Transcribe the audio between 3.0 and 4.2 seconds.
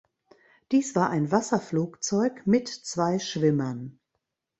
Schwimmern.